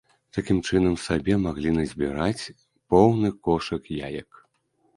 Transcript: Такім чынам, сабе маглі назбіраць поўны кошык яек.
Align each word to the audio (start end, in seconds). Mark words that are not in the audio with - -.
Такім 0.35 0.61
чынам, 0.67 0.95
сабе 1.07 1.33
маглі 1.43 1.75
назбіраць 1.75 2.49
поўны 2.89 3.33
кошык 3.49 3.83
яек. 4.09 4.29